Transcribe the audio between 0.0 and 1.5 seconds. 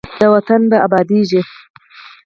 دا وطن به ابادیږي.